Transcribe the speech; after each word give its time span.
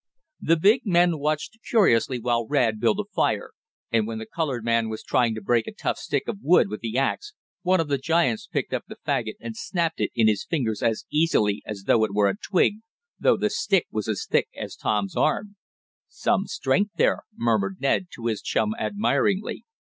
The 0.41 0.57
big 0.57 0.81
men 0.83 1.19
watched 1.19 1.59
curiously 1.69 2.19
while 2.19 2.47
Rad 2.47 2.79
built 2.79 2.97
a 2.97 3.03
fire, 3.13 3.51
and 3.91 4.07
when 4.07 4.17
the 4.17 4.25
colored 4.25 4.65
man 4.65 4.89
was 4.89 5.03
trying 5.03 5.35
to 5.35 5.43
break 5.43 5.67
a 5.67 5.71
tough 5.71 5.99
stick 5.99 6.27
of 6.27 6.39
wood 6.41 6.69
with 6.71 6.79
the 6.81 6.97
axe, 6.97 7.35
one 7.61 7.79
of 7.79 7.87
the 7.87 7.99
giants 7.99 8.47
picked 8.47 8.73
up 8.73 8.83
the 8.87 8.95
fagot 9.05 9.35
and 9.39 9.55
snapped 9.55 9.99
it 10.01 10.09
in 10.15 10.27
his 10.27 10.43
fingers 10.43 10.81
as 10.81 11.05
easily 11.11 11.61
as 11.67 11.83
though 11.83 12.03
it 12.03 12.15
were 12.15 12.29
a 12.29 12.35
twig, 12.35 12.79
though 13.19 13.37
the 13.37 13.51
stick 13.51 13.85
was 13.91 14.07
as 14.07 14.25
thick 14.27 14.47
as 14.55 14.75
Tom's 14.75 15.15
arm. 15.15 15.55
"Some 16.09 16.47
strength 16.47 16.93
there," 16.95 17.21
murmured 17.37 17.77
Ned 17.79 18.07
to 18.15 18.25
his 18.25 18.41
chum 18.41 18.73
admiringly. 18.79 19.65